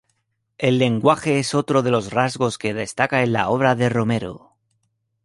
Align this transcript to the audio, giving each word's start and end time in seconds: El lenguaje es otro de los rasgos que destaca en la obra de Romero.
El 0.57 0.79
lenguaje 0.79 1.37
es 1.37 1.53
otro 1.53 1.83
de 1.83 1.91
los 1.91 2.09
rasgos 2.11 2.57
que 2.57 2.73
destaca 2.73 3.21
en 3.21 3.33
la 3.33 3.49
obra 3.49 3.75
de 3.75 3.87
Romero. 3.87 4.53